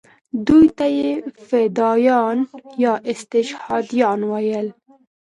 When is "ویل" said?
4.31-4.67